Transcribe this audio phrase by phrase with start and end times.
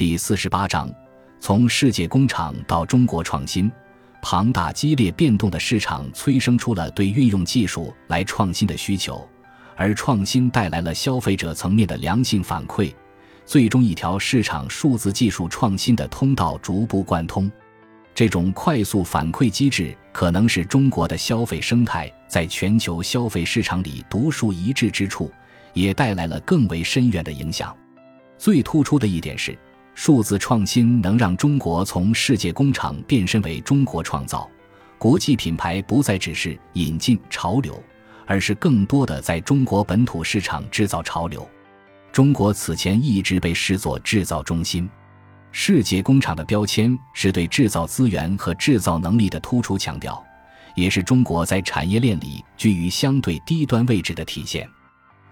[0.00, 0.90] 第四十八章：
[1.40, 3.70] 从世界工厂到中国创新。
[4.22, 9.28] 庞大、激烈变动的市场催生出了对运用技术来创新的需求，
[9.76, 12.94] 而创新带来了消费者层面的良性反馈，
[13.44, 17.52] 最终一条市场数字技术创新的通道逐步贯通。
[18.14, 25.30] 这种快速反馈机制可能是中国的消费生态在全球消费市场里独树一帜之处，
[25.74, 27.76] 也带来了更为深远的影响。
[28.38, 29.54] 最突出的一点是。
[30.02, 34.48] 数字创新能让中国从世界工厂变身为中国创造，
[34.96, 37.78] 国际品牌不再只是引进潮流，
[38.24, 41.46] 而是更多的在中国本土市场制造潮流。
[42.10, 44.88] 中国此前一直被视作制造中心，
[45.52, 50.24] 世界工厂的标签是对制造资源和制造能力的突出强调，
[50.74, 54.66] 也是中国在产业链里居于相对低端位置的体现。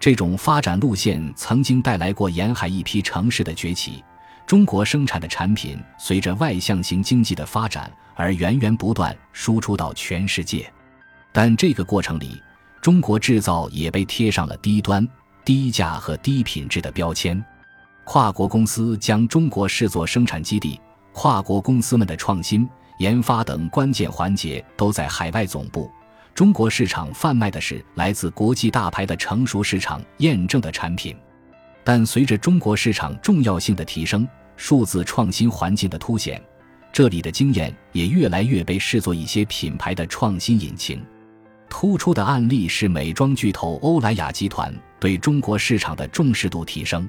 [0.00, 4.02] 这种发展路线曾经带来过沿海一批城市的崛起。
[4.46, 10.72] 中国生产的产品随着外向型经济的发展而源源不断输出到全世界，
[11.32, 12.40] 但这个过程里，
[12.80, 15.06] 中国制造也被贴上了低端、
[15.44, 17.44] 低价和低品质的标签。
[18.04, 20.80] 跨国公司将中国视作生产基地，
[21.12, 25.90] 跨国公司们的创新、研发等关键环节都在海外总部。
[26.34, 31.16] 中国市场贩卖的是来自国际大牌的成熟市场验证的产品。
[31.86, 36.42] 但随着中国市场重要性的提升，数字创新环境的凸显，
[36.92, 41.00] 这里的经验也越来越被视作一些品牌的创新引擎。
[41.68, 47.08] 突出的案例是美妆巨头欧莱雅集团对中国市场的重视度提升。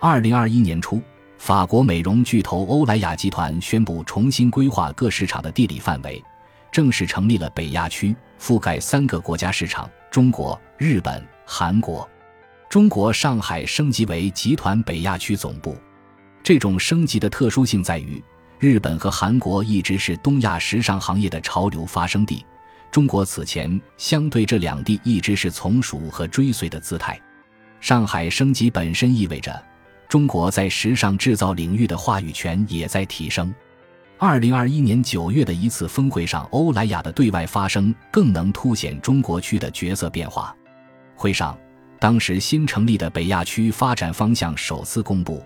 [0.00, 1.02] 二零二一年初，
[1.36, 6.24] 法国美容巨头欧莱雅集团宣布重新规划各市场的地理范围，
[6.72, 12.08] 正式成立了北亚区，覆盖三个国家市场：中国、日本、韩国。
[12.68, 15.74] 中国上海升级为集团北亚区总部，
[16.42, 18.22] 这种升级的特殊性在于，
[18.58, 22.44] 日本和韩国一直是东亚时尚行业的潮流发生地，
[22.90, 27.18] 中国此前相对这两地一直是从属和追随的姿态。
[27.80, 29.64] 上海升级本身意味着，
[30.06, 33.54] 中国在时尚制造领域的话语权也在提升。
[34.18, 40.54] 二零二一年九月的一次峰会上，欧莱雅的对外发声更能凸显中国区的角色变化。
[41.14, 41.58] 会上。
[42.00, 45.44] 当时新成立的北亚区发展方向首次公布，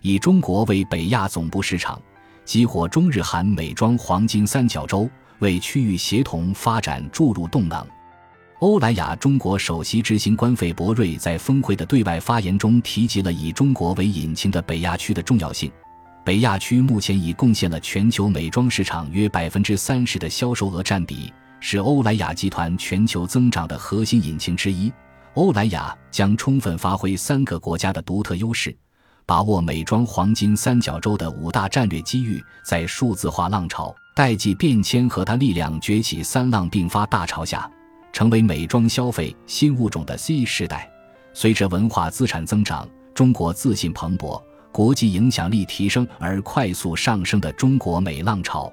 [0.00, 2.00] 以中国为北亚总部市场，
[2.44, 5.10] 激活中日韩美妆黄金三角洲，
[5.40, 7.84] 为区域协同发展注入动能。
[8.60, 15.70] 欧莱雅中国首席执行官费伯瑞在峰会的对外发言中提及了以中国为引擎的北亚区的重要性。
[16.24, 24.92] 北亚区目前已贡献了全球美妆市场约百分之三十的销售额占比，是欧莱雅集团全球增长的核心引擎之一。
[25.38, 28.76] 欧莱雅将充分发挥三个国家的独特优势，
[29.24, 37.70] 把握美妆黄金三角洲的五大战略机遇，在数字化浪潮、代际变迁和它力量崛起三浪并发大潮下，
[38.12, 40.90] 成为美妆消费新物种的 Z 时代。
[41.32, 48.72] 随着文化资产增长、中国自信蓬勃、国际影响力提升而快速上升的中国美浪潮，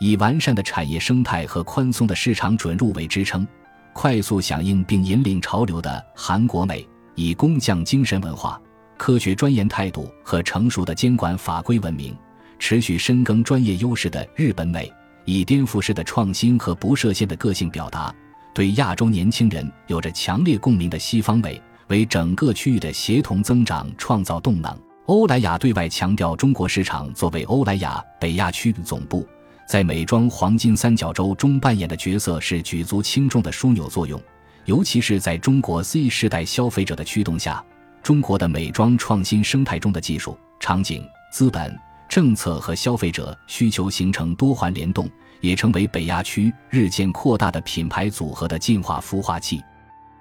[0.00, 3.46] 以完善的产业生态和宽松的市场准入为支撑。
[3.92, 8.60] 快速响应并引领潮流的韩国美，以工匠精神文化、
[8.96, 12.16] 科学专研态度和成熟的监管法规闻名，
[12.58, 14.90] 持续深耕专业优势的日本美，
[15.24, 18.14] 以颠覆式的创新和不设限的个性表达，
[18.54, 24.76] 对亚洲年轻人有着强烈共鸣的西方美，为整个区域的协同增长创造动能。
[25.06, 29.26] 欧莱雅对外强调，中国市场作为欧莱雅北亚区总部。
[29.70, 34.20] 在美妆黄金三角洲中扮演的角色是举足轻重的枢纽作用，
[34.64, 37.64] 尤其是在中国 Z 世代消费者的驱动下，
[38.02, 45.08] 中国的美妆创新生态中的技术、场景、资本、政策和消费者需求形成多环联动，
[45.40, 49.62] 也成为北亚区日渐扩大的品牌组合的进化孵化器。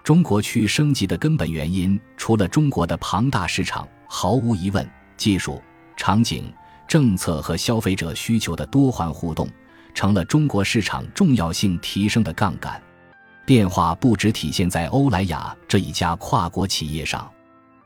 [0.04, 4.88] 中国区升级的根本原因，除了中国的庞大市场，毫无疑问，
[5.18, 5.60] 技术、
[5.98, 6.54] 场景。
[6.90, 9.48] 政策和消费者需求的多环互动，
[9.94, 12.82] 成了中国市场重要性提升的杠杆。
[13.46, 17.32] 变化不只体现在欧莱雅这一家跨国企业上，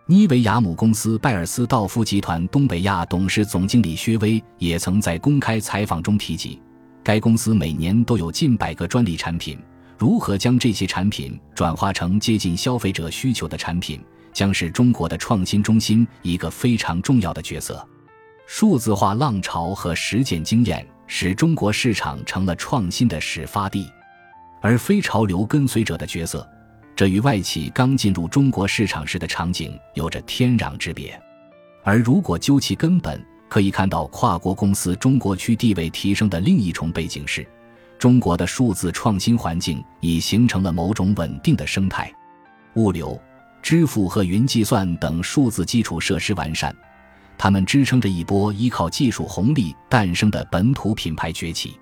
[0.05, 6.61] 妮维雅母公司拜尔斯道夫集团东北亚董事总经理薛威也曾在公开采访中提及，
[7.03, 9.59] 该公司每年都有近百个专利产品，
[9.97, 14.01] 如何将这些产品转化成接近消费者需求的产品，
[14.31, 17.85] 将是中国的创新中心一个非常重要的角色。
[18.45, 23.89] 数字化浪潮和实践经验使中国市场成了创新的始发地，
[24.61, 26.47] 而非潮流跟随者的角色，
[26.95, 31.19] 这与外企刚进入中国市场时的场景有着天壤之别。
[31.83, 37.47] 而如果究其根本，可以看到，跨国公司中国区地位提升的另一重背景是，
[37.99, 42.11] 中国的数字创新环境已形成了某种稳定的生态，
[42.75, 43.19] 物流、
[43.61, 46.75] 支付和云计算等数字基础设施完善，
[47.37, 51.77] 他们支撑着一波依靠技术红利诞生的本土品牌崛起。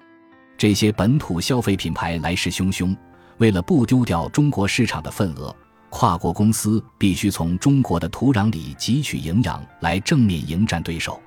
[0.57, 2.95] 这些本土消费品牌来势汹汹，
[3.37, 5.55] 为了不丢掉中国市场的份额，
[5.89, 11.19] 跨国公司必须从中国的土壤里汲取营养，来正面迎战对手。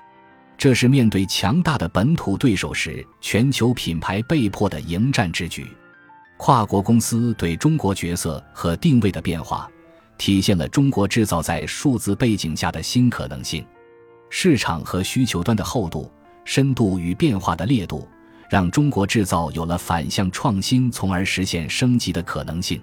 [0.57, 5.67] 这是面对强大的本土对手时，全球品牌被迫的迎战之举。
[6.37, 9.69] 跨国公司对中国角色和定位的变化，
[10.17, 13.65] 体现了中国制造在数字背景下的新可能性。
[14.29, 16.11] 市场和需求端的厚度、
[16.43, 18.07] 深度与变化的烈度，
[18.49, 22.81] 让中国制造有了反向创新，从而实现升级的可能性。